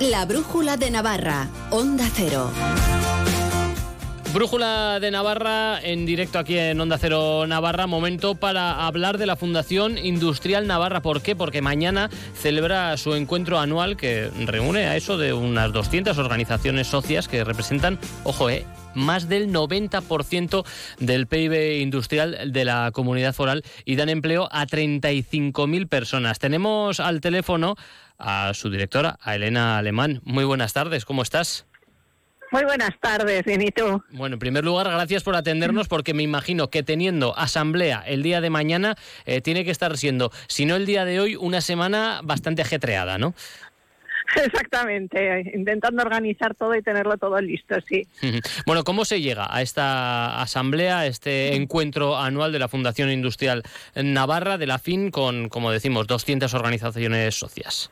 [0.00, 2.50] La brújula de Navarra, Onda Cero.
[4.34, 7.86] Brújula de Navarra en directo aquí en Onda Cero Navarra.
[7.86, 11.00] Momento para hablar de la Fundación Industrial Navarra.
[11.00, 11.36] ¿Por qué?
[11.36, 17.28] Porque mañana celebra su encuentro anual que reúne a eso de unas 200 organizaciones socias
[17.28, 20.64] que representan, ojo, eh, más del 90%
[20.98, 26.38] del PIB industrial de la comunidad foral y dan empleo a 35.000 personas.
[26.38, 27.76] Tenemos al teléfono
[28.18, 30.20] a su directora, a Elena Alemán.
[30.24, 31.66] Muy buenas tardes, ¿cómo estás?
[32.54, 34.04] Muy buenas tardes, Benito.
[34.12, 38.40] Bueno, en primer lugar, gracias por atendernos porque me imagino que teniendo asamblea el día
[38.40, 38.94] de mañana
[39.26, 43.18] eh, tiene que estar siendo, si no el día de hoy, una semana bastante ajetreada,
[43.18, 43.34] ¿no?
[44.36, 48.06] Exactamente, intentando organizar todo y tenerlo todo listo, sí.
[48.66, 53.62] Bueno, ¿cómo se llega a esta asamblea, a este encuentro anual de la Fundación Industrial
[53.94, 57.90] Navarra, de la FIN, con, como decimos, 200 organizaciones socias?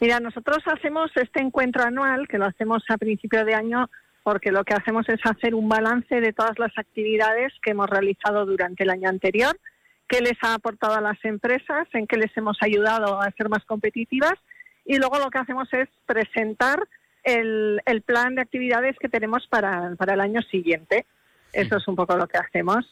[0.00, 3.88] Mira, nosotros hacemos este encuentro anual, que lo hacemos a principio de año,
[4.24, 8.46] porque lo que hacemos es hacer un balance de todas las actividades que hemos realizado
[8.46, 9.56] durante el año anterior,
[10.08, 13.64] qué les ha aportado a las empresas, en qué les hemos ayudado a ser más
[13.64, 14.34] competitivas
[14.84, 16.80] y luego lo que hacemos es presentar
[17.24, 21.06] el, plan de actividades que tenemos para, para el año siguiente.
[21.52, 22.84] Eso es un poco lo que hacemos.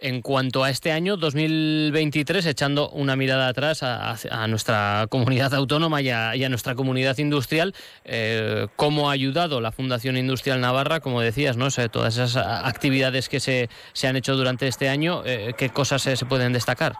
[0.00, 6.10] En cuanto a este año 2023, echando una mirada atrás a, nuestra comunidad autónoma y
[6.10, 11.68] a, nuestra comunidad industrial, eh, ¿cómo ha ayudado la Fundación Industrial Navarra, como decías, ¿no?
[11.90, 16.16] todas esas actividades que se, se han hecho durante este año, eh, qué cosas se,
[16.26, 16.94] pueden destacar?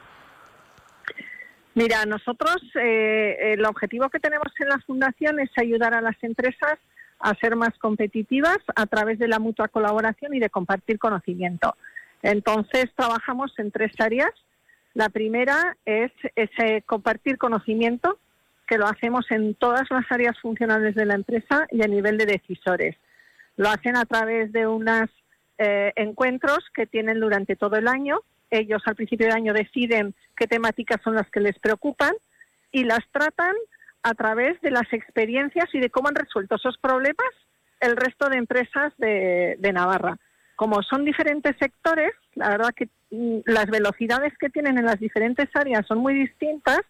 [1.78, 6.76] Mira, nosotros eh, el objetivo que tenemos en la Fundación es ayudar a las empresas
[7.20, 11.76] a ser más competitivas a través de la mutua colaboración y de compartir conocimiento.
[12.22, 14.32] Entonces, trabajamos en tres áreas.
[14.94, 16.10] La primera es
[16.84, 18.18] compartir conocimiento,
[18.66, 22.26] que lo hacemos en todas las áreas funcionales de la empresa y a nivel de
[22.26, 22.96] decisores.
[23.56, 25.10] Lo hacen a través de unos
[25.58, 28.18] eh, encuentros que tienen durante todo el año.
[28.50, 32.12] Ellos al principio del año deciden qué temáticas son las que les preocupan
[32.72, 33.54] y las tratan
[34.02, 37.28] a través de las experiencias y de cómo han resuelto esos problemas
[37.80, 40.18] el resto de empresas de Navarra
[40.58, 45.48] como son diferentes sectores, la verdad que mm, las velocidades que tienen en las diferentes
[45.54, 46.80] áreas son muy distintas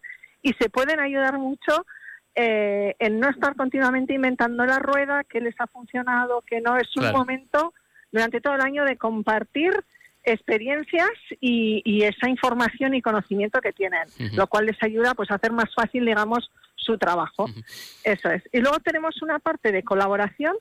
[0.41, 1.85] y se pueden ayudar mucho
[2.33, 6.77] eh, en no estar continuamente inventando la rueda, que les ha funcionado, que no.
[6.77, 7.75] Es un momento
[8.11, 9.71] durante todo el año de compartir
[10.31, 11.09] experiencias
[11.39, 14.03] y, esa información y conocimiento que tienen,
[14.33, 17.45] lo cual les ayuda pues a hacer más fácil, digamos, su trabajo.
[18.03, 18.43] Eso es.
[18.51, 20.55] Y luego tenemos una parte de colaboración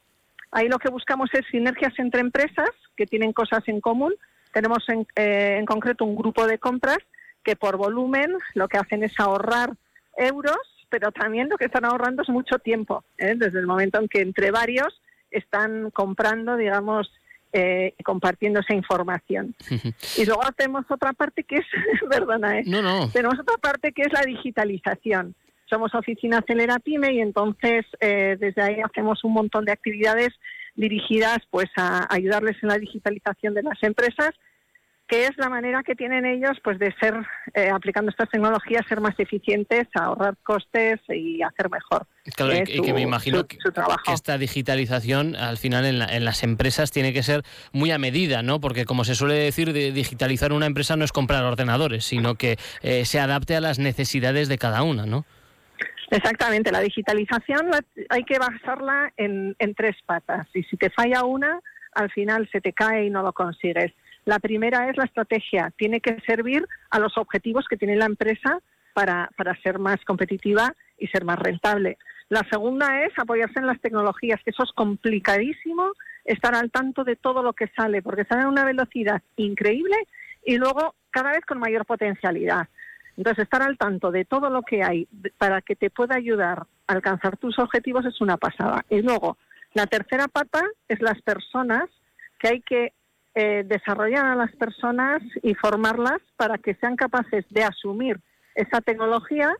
[0.51, 4.15] Ahí lo que buscamos es sinergias entre empresas que tienen cosas en común.
[4.53, 6.99] Tenemos en, eh, concreto un grupo de compras
[7.45, 9.73] que por volumen lo que hacen es ahorrar
[10.17, 10.59] euros,
[10.89, 13.35] pero también lo que están ahorrando es mucho tiempo, ¿eh?
[13.37, 15.01] desde el momento en que entre varios
[15.31, 17.13] están comprando, digamos,
[17.53, 19.55] eh, compartiendo esa información.
[20.17, 21.67] y luego hacemos otra parte que es,
[22.11, 23.09] perdona, no, no.
[23.11, 25.35] tenemos otra parte que es la digitalización
[25.69, 30.31] somos oficina Acelera Pyme y entonces eh, desde ahí hacemos un montón de actividades
[30.75, 34.31] dirigidas pues a ayudarles en la digitalización de las empresas
[35.09, 37.15] que es la manera que tienen ellos pues de ser
[37.55, 42.93] eh, aplicando estas tecnologías ser más eficientes ahorrar costes y hacer mejor claro, y, que
[42.93, 43.57] me imagino que,
[44.13, 47.43] esta digitalización al final en, las empresas tiene que ser
[47.73, 51.13] muy a medida no porque como se suele decir de digitalizar una empresa no es
[51.13, 55.25] comprar ordenadores sino que eh, se adapte a las necesidades de cada una no
[56.11, 57.71] Exactamente, la digitalización
[58.09, 61.61] hay que basarla en, tres patas y si te falla una,
[61.93, 63.93] al final se te cae y no lo consigues.
[64.29, 68.61] La primera es la estrategia, tiene que servir a los objetivos que tiene la empresa
[68.93, 71.97] para, para ser más competitiva y ser más rentable.
[72.29, 75.93] La segunda es apoyarse en las tecnologías, que eso es complicadísimo,
[76.27, 79.97] estar al tanto de todo lo que sale, porque sale a una velocidad increíble
[80.45, 82.69] y luego cada vez con mayor potencialidad.
[83.17, 86.93] Entonces, estar al tanto de todo lo que hay para que te pueda ayudar a
[86.93, 88.85] alcanzar tus objetivos es una pasada.
[88.91, 89.39] Y luego,
[89.73, 91.89] la tercera pata es las personas,
[92.39, 92.93] que hay que
[93.41, 98.19] eh, desarrollar a las personas y formarlas para que sean capaces de asumir
[98.57, 99.55] esa tecnología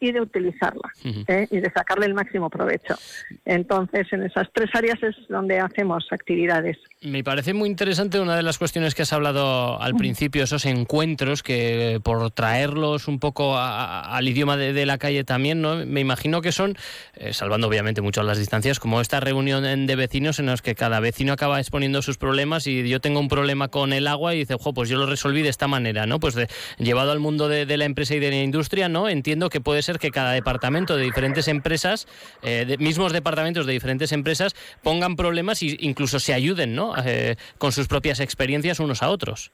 [0.00, 0.90] y de utilizarla
[1.28, 1.46] ¿eh?
[1.50, 2.96] y de sacarle el máximo provecho.
[3.44, 6.78] Entonces, en esas tres áreas es donde hacemos actividades.
[7.02, 11.42] Me parece muy interesante una de las cuestiones que has hablado al principio, esos encuentros
[11.42, 15.84] que por traerlos un poco al idioma de, la calle también, ¿no?
[15.84, 16.76] me imagino que son,
[17.14, 21.00] eh, salvando obviamente mucho las distancias, como esta reunión de vecinos en los que cada
[21.00, 24.54] vecino acaba exponiendo sus problemas y yo tengo un problema con el agua y dice,
[24.54, 26.18] ojo, pues yo lo resolví de esta manera, ¿no?
[26.18, 26.36] Pues
[26.78, 29.08] llevado al mundo de, de la empresa y de la industria, ¿no?
[29.08, 32.06] Entiendo que puede ser ser que cada departamento de diferentes empresas,
[32.42, 36.94] eh, mismos departamentos de diferentes empresas, pongan problemas e incluso se ayuden ¿no?
[37.04, 39.52] Eh, con sus propias experiencias unos a otros.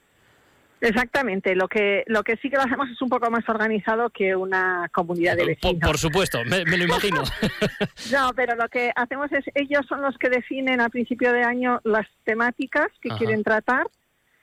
[0.82, 4.36] Exactamente, lo que lo que sí que lo hacemos es un poco más organizado que
[4.36, 5.80] una comunidad de vecinos.
[5.80, 7.22] Por, supuesto, me, lo imagino.
[8.12, 11.80] no, pero lo que hacemos es ellos son los que definen a principio de año
[11.84, 13.86] las temáticas que quieren tratar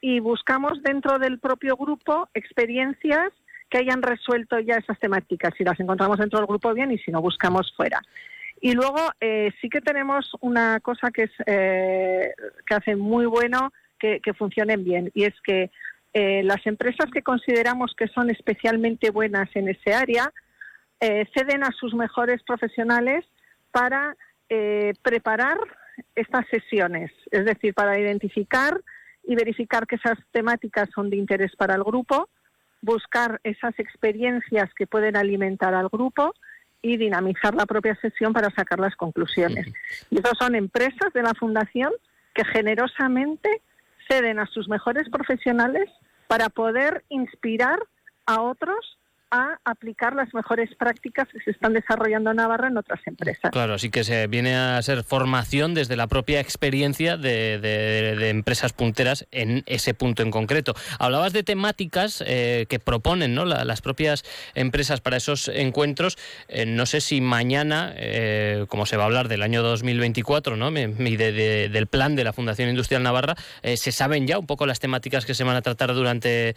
[0.02, 3.32] y buscamos dentro del propio grupo experiencias
[3.74, 5.52] que hayan resuelto ya esas temáticas.
[5.58, 8.00] Si las encontramos dentro del grupo bien y si no buscamos fuera.
[8.62, 12.34] Y luego eh, sí que tenemos una cosa que es eh,
[12.68, 15.72] que hace muy bueno que, funcionen bien y es que
[16.14, 20.30] eh, las empresas que consideramos que son especialmente buenas en ese área
[21.00, 23.26] ceden a sus mejores profesionales
[23.72, 24.16] para
[25.02, 25.58] preparar
[26.16, 28.80] estas sesiones, es decir, para identificar
[29.24, 32.30] y verificar que esas temáticas son de interés para el grupo,
[32.84, 36.36] buscar esas experiencias que pueden alimentar al grupo
[36.82, 39.68] y dinamizar la propia sesión para sacar las conclusiones.
[40.10, 41.94] Y esas son empresas de la Fundación
[42.34, 43.62] que generosamente
[44.10, 45.90] ceden a sus mejores profesionales
[46.28, 47.80] para poder inspirar
[48.26, 48.98] a otros
[49.34, 53.50] a aplicar las mejores prácticas que se están desarrollando en Navarra en otras empresas.
[53.52, 59.26] Claro, así que se viene a ser formación desde la propia experiencia de, empresas punteras
[59.32, 60.76] en ese punto en concreto.
[61.00, 63.44] Hablabas de temáticas eh, que proponen ¿no?
[63.46, 66.20] las propias empresas para esos encuentros.
[66.48, 70.70] Eh, no sé si mañana, eh, como se va a hablar del año 2024 ¿no?
[70.70, 75.26] y del plan de la Fundación Industrial Navarra, se saben ya un poco las temáticas
[75.26, 76.54] que se van a tratar durante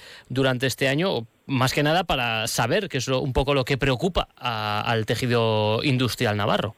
[0.67, 5.07] este año más que nada para saber qué es un poco lo que preocupa al
[5.07, 6.75] tejido industrial navarro.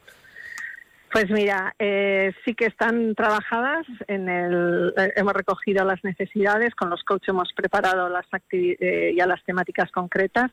[1.11, 3.85] Pues mira, eh, sí que están trabajadas.
[4.07, 9.25] En el, eh, hemos recogido las necesidades, con los coaches hemos preparado las eh, ya
[9.25, 10.51] las temáticas concretas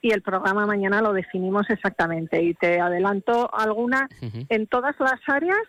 [0.00, 2.42] y el programa mañana lo definimos exactamente.
[2.42, 4.08] Y te adelanto alguna.
[4.48, 5.62] En todas las áreas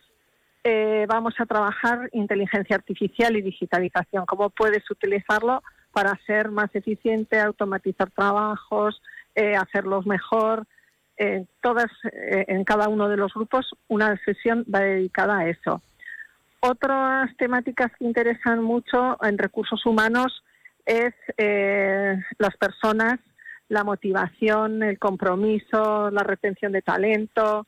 [1.08, 4.26] vamos a trabajar inteligencia artificial y digitalización.
[4.26, 5.62] ¿Cómo puedes utilizarlo
[5.94, 9.00] para ser más eficiente, automatizar trabajos,
[9.36, 10.66] eh, hacerlos mejor.
[11.16, 15.82] Eh, todas, eh, en cada uno de los grupos, una sesión va dedicada a eso.
[16.60, 20.44] Otras temáticas que interesan mucho en recursos humanos
[20.86, 21.14] es
[22.38, 23.20] las personas,
[23.70, 27.68] la motivación, el compromiso, la retención de talento.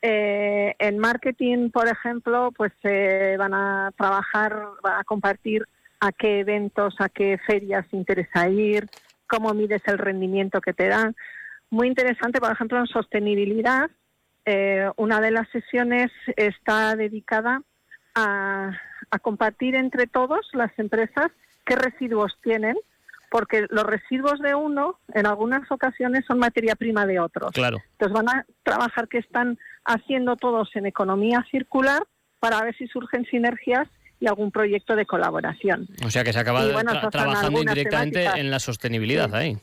[0.00, 5.66] en marketing, por ejemplo, pues se van a trabajar, van a compartir
[6.02, 8.88] a qué eventos, a qué ferias interesa ir,
[9.28, 11.14] cómo mides el rendimiento que te dan.
[11.70, 13.88] Muy interesante, por ejemplo, en sostenibilidad,
[14.44, 17.62] eh, una de las sesiones está dedicada
[18.16, 18.72] a,
[19.20, 21.30] compartir entre todos las empresas
[21.64, 22.76] qué residuos tienen,
[23.30, 27.52] porque los residuos de uno en algunas ocasiones son materia prima de otros.
[27.52, 27.78] Claro.
[27.92, 32.02] Entonces van a trabajar que están haciendo todos en economía circular
[32.40, 33.86] para ver si surgen sinergias
[34.22, 35.88] y algún proyecto de colaboración.
[36.06, 36.62] O sea que se acaba
[37.10, 39.58] trabajando indirectamente en la sostenibilidad ahí.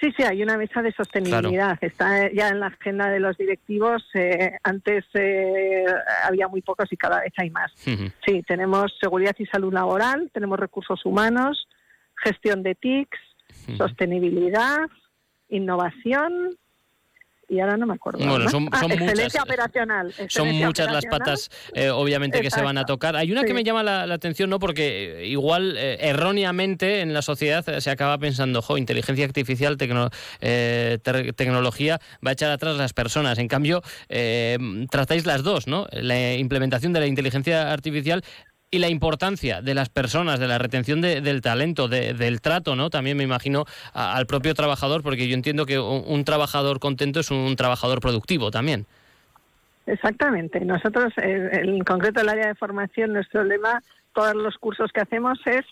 [0.00, 1.76] Sí, sí, hay una mesa de sostenibilidad.
[1.82, 4.02] Está ya en la agenda de los directivos.
[4.14, 5.84] Eh, antes eh,
[6.24, 7.70] había muy pocos y cada vez hay más.
[8.24, 11.68] Sí, tenemos seguridad y salud laboral, tenemos recursos humanos,
[12.16, 13.18] gestión de TICs,
[13.76, 14.78] sostenibilidad,
[15.50, 16.56] innovación,
[17.50, 18.24] y ahora no me acuerdo.
[18.24, 19.42] Bueno, son, ah, muchas.
[19.42, 20.14] operacional.
[20.28, 23.16] son muchas las patas, eh, obviamente, que se van a tocar.
[23.16, 24.60] Hay una que me llama la, atención, ¿no?
[24.60, 29.76] Porque igual eh, erróneamente en la sociedad se acaba pensando, jo, inteligencia artificial,
[30.40, 30.98] eh,
[31.36, 33.38] tecnología, va a echar atrás las personas.
[33.38, 33.82] En cambio,
[34.88, 35.88] tratáis las dos, ¿no?
[35.90, 38.22] La implementación de la inteligencia artificial
[38.70, 42.88] y la importancia de las personas, de la retención del talento, del trato, ¿no?
[42.88, 47.56] También me imagino al propio trabajador, porque yo entiendo que un, trabajador contento es un
[47.56, 48.86] trabajador productivo también.
[49.86, 50.60] Exactamente.
[50.60, 53.82] Nosotros, en concreto el área de formación, nuestro lema,
[54.14, 55.64] todos los cursos que hacemos es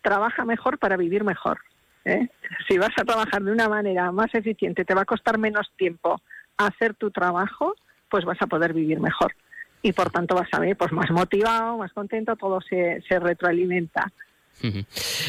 [0.00, 1.58] trabaja mejor para vivir mejor.
[2.06, 2.28] ¿eh?
[2.68, 6.22] Si vas a trabajar de una manera más eficiente, te va a costar menos tiempo
[6.56, 7.74] hacer tu trabajo,
[8.08, 9.34] pues vas a poder vivir mejor
[9.82, 14.12] y por tanto vas a ver pues más motivado, más contento, todo se, se retroalimenta.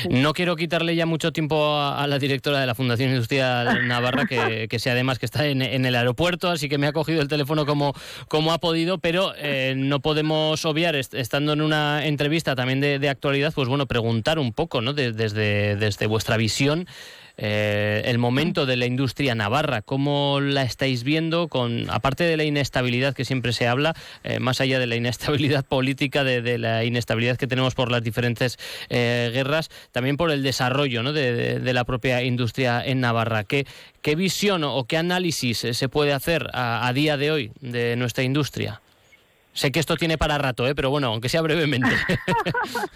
[0.10, 4.68] No quiero quitarle ya mucho tiempo a, la directora de la Fundación Industrial Navarra, que,
[4.70, 7.66] que sea además que está en, el aeropuerto, así que me ha cogido el teléfono
[7.66, 7.94] como,
[8.30, 13.54] como ha podido, pero eh, no podemos obviar, estando en una entrevista también de, actualidad,
[13.54, 14.94] pues bueno, preguntar un poco, ¿no?
[14.94, 16.88] desde, desde vuestra visión,
[17.38, 19.82] eh, el momento de la industria navarra.
[19.82, 21.48] ¿Cómo la estáis viendo?
[21.48, 25.64] Con, aparte de la inestabilidad que siempre se habla, eh, más allá de la inestabilidad
[25.70, 28.58] política, de, la inestabilidad que tenemos por las diferentes
[28.90, 33.44] guerras, también por el desarrollo de, la propia industria en Navarra.
[33.44, 33.68] ¿Qué,
[34.02, 38.82] qué visión o qué análisis se puede hacer a, día de hoy de nuestra industria?
[39.54, 41.90] Sé que esto tiene para rato, pero bueno, aunque sea brevemente.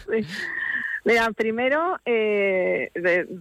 [1.03, 2.91] Mira, primero, eh,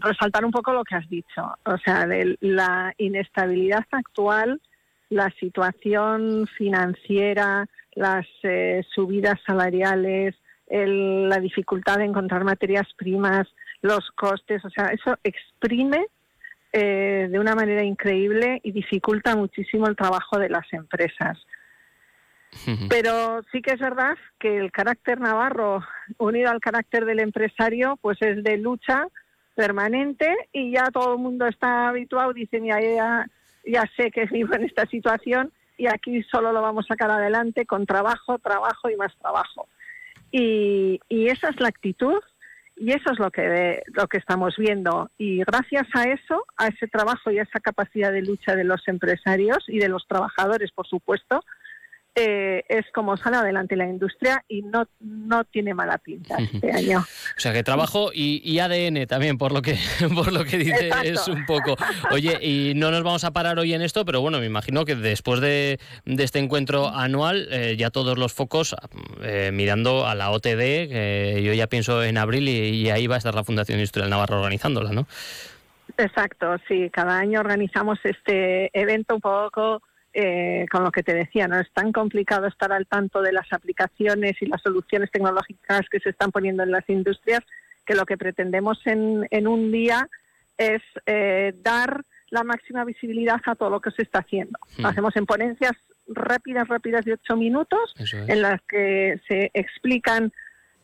[0.00, 1.42] resaltar un poco lo que has dicho.
[1.64, 4.60] O sea, de la inestabilidad actual,
[5.10, 10.34] la situación financiera, las eh, subidas salariales,
[10.68, 13.48] la dificultad de encontrar materias primas,
[13.82, 16.06] los costes, o sea, eso exprime
[16.72, 21.38] eh, de una manera increíble y dificulta muchísimo el trabajo de las empresas.
[22.88, 25.82] Pero sí que es verdad que el carácter navarro,
[26.18, 29.06] unido al carácter del empresario, pues es de lucha
[29.54, 33.26] permanente y ya todo el mundo está habituado, dice, ya,
[33.64, 37.66] ya sé que vivo en esta situación y aquí solo lo vamos a sacar adelante
[37.66, 39.68] con trabajo, trabajo y más trabajo.
[40.30, 42.20] Y, y esa es la actitud
[42.76, 45.10] y eso es lo que, lo que estamos viendo.
[45.18, 48.86] Y gracias a eso, a ese trabajo y a esa capacidad de lucha de los
[48.88, 51.44] empresarios y de los trabajadores, por supuesto,
[52.14, 56.98] eh, es como sale adelante la industria y no, no tiene mala pinta este año.
[57.00, 59.76] O sea que trabajo y, ADN también, por lo que,
[60.14, 61.76] por lo que dice es un poco.
[62.10, 64.96] Oye, y no nos vamos a parar hoy en esto, pero bueno, me imagino que
[64.96, 68.74] después de, este encuentro anual, eh, ya todos los focos
[69.22, 73.14] eh, mirando a la OTD, que yo ya pienso en abril y, y ahí va
[73.14, 75.06] a estar la Fundación Industrial Navarra organizándola, ¿no?
[75.96, 81.46] Exacto, sí, cada año organizamos este evento un poco eh, con lo que te decía,
[81.46, 86.00] no es tan complicado estar al tanto de las aplicaciones y las soluciones tecnológicas que
[86.00, 87.40] se están poniendo en las industrias,
[87.86, 90.08] que lo que pretendemos en, en un día
[90.58, 94.58] es eh, dar la máxima visibilidad a todo lo que se está haciendo.
[94.78, 94.86] Lo hmm.
[94.86, 95.72] hacemos en ponencias
[96.08, 100.32] rápidas, rápidas de ocho minutos, en las que se explican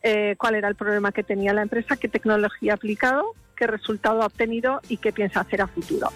[0.03, 4.21] eh, cuál era el problema que tenía la empresa, qué tecnología ha aplicado, qué resultado
[4.21, 6.09] ha obtenido y qué piensa hacer a futuro.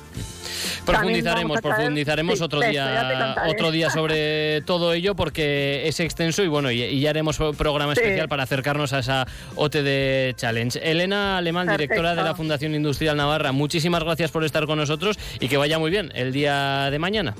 [0.85, 6.99] Profundizaremos, profundizaremos otro día, otro día sobre todo ello porque es extenso y bueno, y,
[6.99, 10.79] ya haremos un programa especial para acercarnos a esa OTD Challenge.
[10.83, 15.47] Elena Alemán, directora de la Fundación Industrial Navarra, muchísimas gracias por estar con nosotros y
[15.47, 17.35] que vaya muy bien el día de mañana.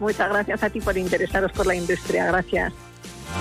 [0.00, 2.26] Muchas gracias a ti por interesaros por la industria.
[2.26, 2.72] Gracias.